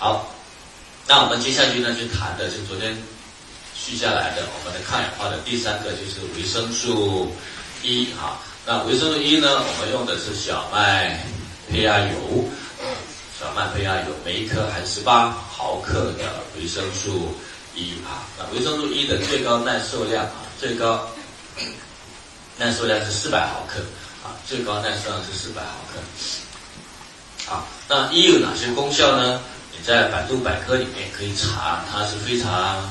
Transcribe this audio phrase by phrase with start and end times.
[0.00, 0.32] 好，
[1.08, 2.96] 那我们接下去呢，就谈的是昨天
[3.74, 7.32] 续下来的我们的抗氧化的第三个就是维生素
[7.82, 8.38] E 啊。
[8.64, 11.26] 那维生素 E 呢，我们用的是小麦
[11.68, 12.44] 胚芽油，
[13.40, 17.34] 小麦胚芽油每一颗含十八毫克的维生素
[17.74, 18.22] E 啊。
[18.38, 21.10] 那维生素 E 的最高耐受量啊，最高
[22.56, 23.80] 耐受量是四百毫克
[24.22, 25.98] 啊，最高耐受量是四百毫克。
[27.52, 29.42] 啊，那 E 有哪些功效呢？
[29.86, 32.88] 在百度百科里面可以查，它是非常。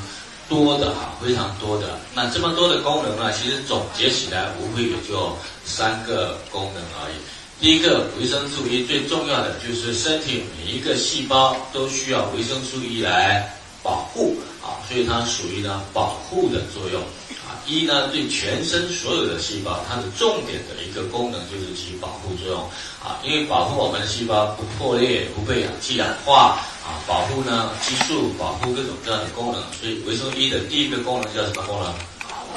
[0.50, 2.00] 多的哈，非常多的。
[2.16, 7.16] 那这么多的功能呢，其实总结起来无非也就三个功能而已。
[7.60, 17.02] 第一个，维生素 E 最重要的就是身体每一个细胞都需要维生素 E 来保护啊，所以它属于呢保护的作用
[17.46, 17.60] 啊。
[17.68, 22.62] 一呢对全身所有的细胞，它的重点的一个功能就是起保护作用
[23.04, 26.58] 啊，因为保护我们的细胞不破裂、不被氧气氧化。
[26.88, 31.92] 啊，保护呢激素，保护各种各样的功能，所以维生素 E 的第一个功能叫什么功能？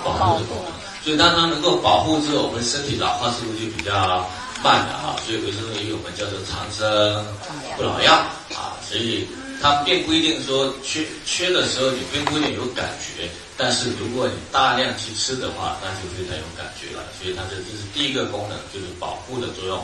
[0.05, 0.71] 保护的功能。
[1.03, 3.91] 所以当它能够保护之后，我们身体老化速度就比较
[4.63, 5.17] 慢了哈。
[5.27, 7.27] 所以维生素 E 我们叫做长生
[7.77, 8.15] 不老药
[8.55, 8.79] 啊。
[8.87, 9.27] 所以
[9.61, 17.03] 它并不一定说缺缺的时候你并不一定有感觉，但是如果你大量去吃的话，那就非常有感觉了。
[17.19, 19.83] 所以它这这是第一个功能，就是保护的作用。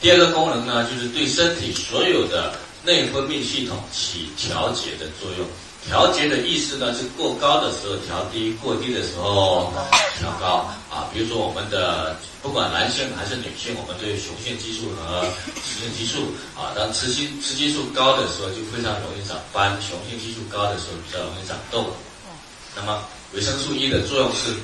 [0.00, 2.58] 第二个功能呢，就是对身体所有的。
[2.84, 5.46] 内分泌系统起调节的作用，
[5.88, 9.72] 调节的意思呢是过高的时候调低，过低的时候
[10.18, 11.08] 调高啊。
[11.12, 15.24] 比如说我们的不管男性还是女性，我们对雄性激素和
[15.64, 21.86] 雌性激素啊，当雌激雌激素高的时候就非常容易长斑，雄性激素高的时候比较容易长痘。
[22.76, 24.54] 那么维生素 E 的作用是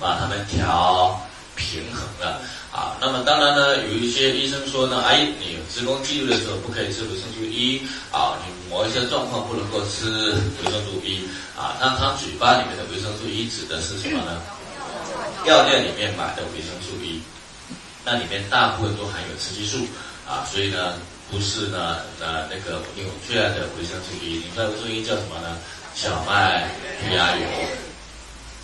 [0.00, 1.20] 把它们调
[1.54, 2.40] 平衡了。
[2.72, 10.06] 啊，那么当然呢，有一些医生说呢，哎，你子宫肌瘤的时候不可以吃维生素 E 啊，你某一些状况不能够吃
[10.62, 11.26] 维生素 E
[11.58, 11.74] 啊。
[11.80, 14.40] 那他嘴巴里面的维生素 E 指的是什么呢？
[15.44, 17.20] 药店里面买的维生素 E，
[18.04, 19.84] 那里面大部分都含有雌激素
[20.24, 20.94] 啊，所以呢，
[21.28, 24.38] 不是呢呃那个你最爱的维生素 E。
[24.38, 25.58] 你那维生素 E 叫什么呢？
[25.96, 26.70] 小麦
[27.02, 27.42] 胚芽油。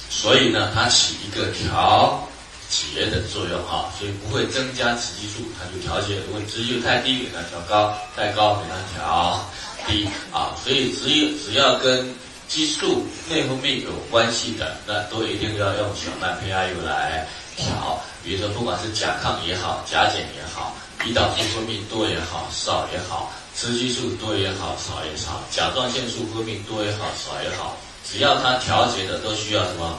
[0.09, 2.28] 所以呢，它起一个调。
[2.68, 6.16] 节的作用啊，所以不会增加雌激素，它就调节。
[6.26, 9.40] 如果雌激素太低，给它调高；太高，给它调
[9.86, 10.54] 低啊。
[10.62, 12.14] 所以只有只要跟
[12.46, 17.98] 激素内分泌有关系的，那都一定要用小麦胚芽油来调。
[18.22, 29.98] 比如说，不管是甲亢也好，甲减也好，胰岛素分泌多也好，少也好，雌激素多也好，少也好，甲状腺素分泌多也好，少也好，只要它调节的，都需要什么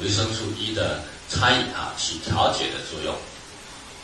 [0.00, 1.02] 维生素 E 的。
[1.28, 3.14] 参与啊，起调节的作用。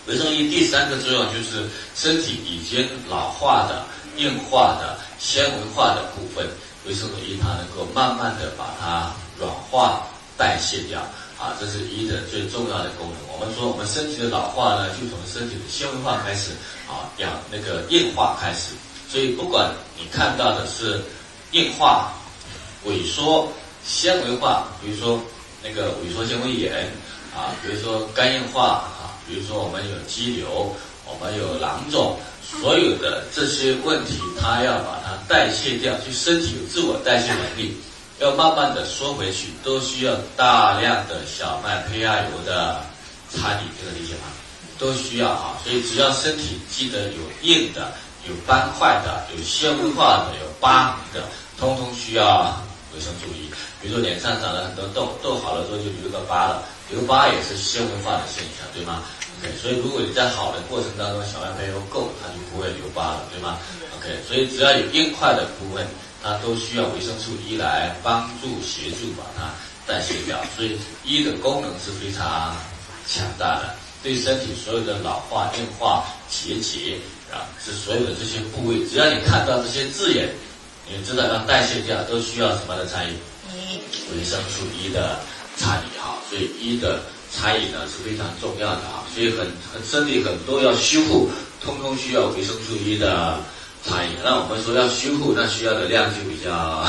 [0.08, 3.84] 维生素 E 第三个作用就是身体已经老化的、
[4.16, 6.44] 硬化的、纤维化的部分，
[6.84, 10.02] 维生素 E 它能够慢慢的把它软化、
[10.36, 11.00] 代谢掉
[11.38, 13.16] 啊，这是 E 的最重要的功能。
[13.32, 16.50] 我们说我们身体的老化呢，就从身体的纤维化开始
[16.88, 18.74] 啊，养那个硬化开始。
[19.08, 21.00] 所以不管你看到的是
[21.52, 22.12] 硬化、
[22.86, 23.48] 萎缩、
[23.86, 25.20] 纤维化，比如说
[25.62, 26.90] 那个萎缩纤维炎。
[27.34, 30.74] 啊，比如说肝硬化啊，比如说我们有肌瘤，
[31.06, 37.76] 我们有囊肿，所有的这些问题，它要把它代谢掉，就身体有自我代谢能力，
[38.20, 42.84] 要慢慢的缩回去，都需要大量的小麦胚芽油的
[43.30, 44.28] 参与，这个理解吗？
[44.78, 47.92] 都需要啊，所以只要身体记得有硬的、
[48.28, 51.22] 有斑块的、有纤维化的、有疤的，
[51.58, 52.60] 通通需要
[52.92, 53.48] 维生素 E。
[53.80, 56.62] 比如说脸上长了很多痘，痘好了之后就留个疤了。
[56.92, 59.02] 留疤也是纤维化的现象，对吗
[59.40, 63.56] ？OK，所以如果你在好的过程当中，小麦胚油够，它就不会留疤了，对吗
[63.96, 65.86] ？OK，所以只要有硬块的部分，
[66.22, 69.48] 它都需要维生素 E 来帮助协助把它
[69.86, 70.38] 代谢掉。
[70.54, 72.54] 所以 E 的功能是非常
[73.08, 76.98] 强大的，对身体所有的老化、硬化、结节
[77.32, 80.28] 啊，是所有的这些部位，只要你看到这些字眼，
[80.86, 83.16] 你知道要代谢掉，都需要什么的参与？
[84.14, 85.18] 维生素 E 的。
[85.54, 86.01] 参与哈，
[86.32, 89.40] 所以一的餐饮呢是非常重要的啊，所以很
[89.70, 91.28] 很身体很多要修复，
[91.62, 93.38] 通通需要维生素 E 的
[93.84, 94.16] 餐饮。
[94.24, 96.82] 那我们说要修复，那需要的量就比较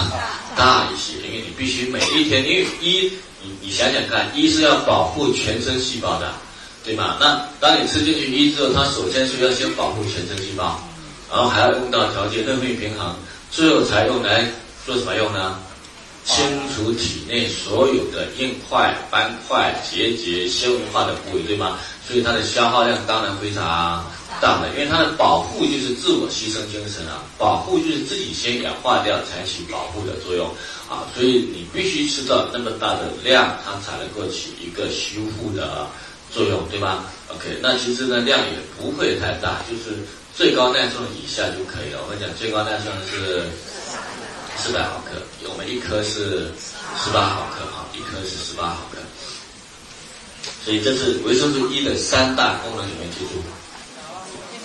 [0.55, 3.11] 大一些，因为你必须每一天，因为一
[3.43, 6.31] 你你想想看，一是要保护全身细胞的，
[6.85, 7.17] 对吗？
[7.19, 10.79] 那当你吃进去一之后，它首先是要先保护全身细胞，
[11.29, 13.13] 然后还要用到调节内分泌平衡，
[13.51, 14.49] 最后才用来
[14.85, 15.59] 做什么用呢？
[16.25, 21.77] 清除体内所有的硬块、斑块、结节、纤维化的部位，对吗？
[22.07, 24.05] 所以它的消耗量当然非常
[24.41, 30.47] 大的，因为它的保护就是自我牺牲精神啊，保护就是自己先氧化掉才起保护的作用
[30.89, 35.87] 啊，所以你必须吃到那么大的量，它才能够起一个修复的
[36.31, 39.97] 作用，对吗？OK，那其实呢量也不会太大，就是
[40.35, 41.99] 最高耐受以下就可以了。
[42.03, 43.43] 我们讲最高耐受是
[44.63, 45.19] 四百毫克，
[45.51, 46.47] 我们一颗是
[46.95, 48.97] 十八毫克啊，一颗是十八毫克。
[50.63, 53.43] 所以这是维生素 E 的三大功能，你们记住，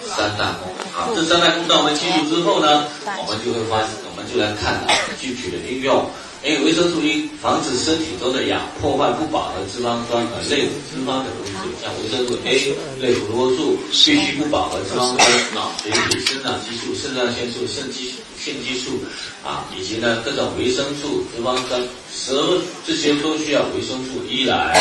[0.07, 0.87] 三大功能。
[0.93, 2.87] 好，这三大功能我们记住之后呢，
[3.19, 4.87] 我们就会发，我们就来看
[5.21, 6.09] 具体的应用。
[6.45, 12.55] 因为维生素 E 防止身体中的氧破坏不饱和脂肪酸和类脂肪的东西，像维生素 A、
[13.03, 15.19] 类胡萝卜素、必需不饱和脂肪酸、
[15.57, 19.01] 脑髓体、生长激素、肾上腺素、肾激腺激素
[19.45, 21.83] 啊，以及呢各种维生素、脂肪酸，
[22.13, 24.81] 所这些都需要维生素 E 来。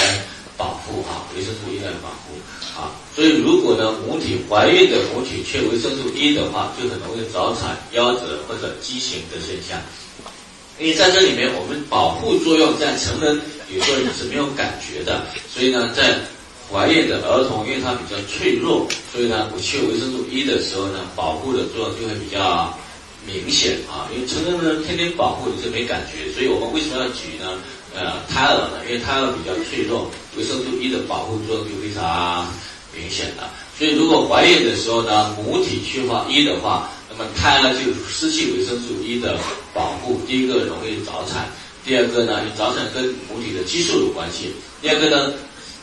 [0.57, 2.33] 保护哈，维生素 E 来保护
[2.75, 9.79] 啊，所以如果呢母体怀孕的母体缺维生素 E 的话，就很容易早产、夭折或者畸形的现象。
[10.79, 13.39] 因为在这里面，我们保护作用在成人
[13.71, 16.17] 有时候你是没有感觉的，所以呢，在
[16.71, 22.75] 怀孕的儿童，因为它比较脆弱，所以呢，我缺维生素 E 的时候呢，保护的作用就会比较
[23.25, 24.07] 明显啊。
[24.13, 27.57] 因为成人呢天天保护你是没感觉，所以我们为什么要举呢？
[27.95, 32.45] 呃，胎儿呢，因为胎儿比较脆弱，维生素 E 的保护作用就非常
[32.93, 33.49] 明显了。
[33.77, 39.39] 所以，如果怀孕的时候呢，母体缺乏 E 的话，那么胎儿就失去维生素 E 的
[39.73, 40.21] 保护。
[40.27, 41.49] 第一个容易早产，
[41.85, 44.53] 第二个呢，早产跟母体的激素有关系。
[44.81, 45.33] 第二个呢，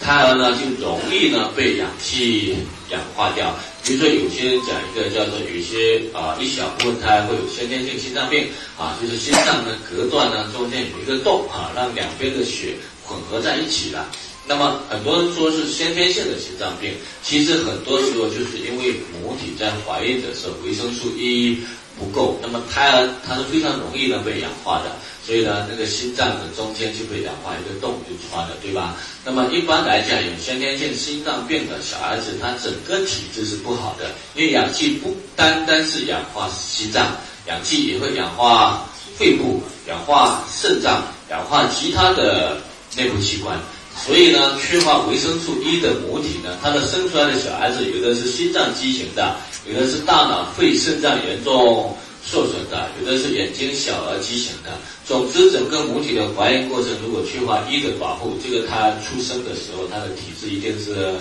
[0.01, 2.57] 胎儿呢就容易呢被氧气
[2.91, 3.55] 氧化掉。
[3.83, 8.49] 比如说，有些人讲一个叫做有些啊一小部分胎会有先天性心脏病
[8.79, 14.09] 啊，就是心脏的隔断呢中间有一个洞啊，让两边的血混合在一起了。
[14.47, 16.93] 那么很多人说是先天性的心脏病，
[17.23, 21.59] 其实很多时候就是因为母体在怀孕的时候维生素 E
[21.99, 24.91] 不够，那么胎儿它是非常容易呢被氧化的。
[25.27, 28.95] 所以呢，那个心脏的中间就被氧化一个洞就穿了，对吧？
[29.25, 38.87] 那么一般来讲，有先天性心脏病的小孩子，他整个体质是不好的，因为氧气不单单是氧化心脏，氧气也会氧化
[39.17, 42.59] 肺部、氧化肾脏、氧化其他的
[42.95, 43.59] 内部器官。
[44.05, 51.97] 所以呢，缺乏维生素 E 的母体呢，它的生出来的小孩子，有的是心脏畸形的，有的是大脑、肺、肾脏严重。
[52.27, 54.71] 受损的，有的是眼睛小而畸形的。
[55.07, 61.17] 总之，整个母体的怀孕过程如果缺乏一的保护，这个他出生的时候，他的体质一定是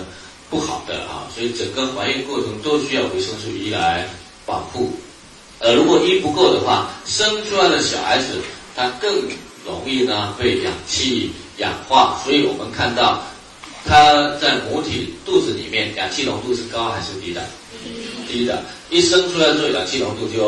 [0.48, 1.28] 不好的啊。
[1.34, 4.08] 所以，整个怀孕过程都需要维生素 E 来
[4.46, 4.94] 保护。
[5.58, 8.40] 呃，如果 E 不够的话，生出来的小孩子
[8.74, 9.14] 他更
[9.66, 12.18] 容易呢被氧气氧化。
[12.24, 13.22] 所以我们看到，
[13.84, 17.46] 他在母体肚子里面氧气浓度是高还是低的？
[18.34, 18.60] 低的，
[18.90, 20.42] 一生出来之后氧气浓度就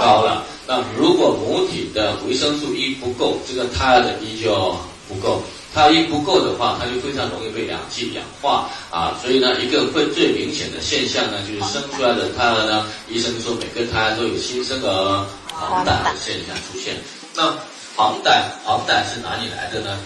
[0.00, 0.42] 高了。
[0.66, 4.74] 那如果母体的维生素 E 不够，这个胎儿的 E 就
[5.06, 5.42] 不够。
[5.74, 9.18] 它 E 不够的话，它就非常容易被氧气氧化啊。
[9.20, 16.96] 所以呢，一个会最明显的现象呢，就是生出来的胎儿呢，医生说每个胎儿都有新生儿黄疸的现象出现。
[17.34, 17.52] 那
[17.94, 18.32] 黄疸，
[18.64, 19.98] 黄疸是哪里来的呢？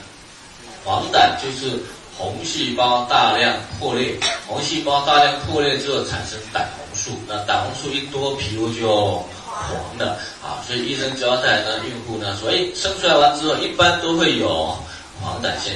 [0.85, 1.79] 黄疸就是。
[2.19, 10.59] 红细胞大量破裂，红细胞大量破裂之后产生胆素，那胆红素一多，皮肤就黄的啊。
[10.67, 14.77] 所以医生交代呢，孕妇呢所以，生出来完之后，一般都会有
[15.21, 15.75] 黄疸现。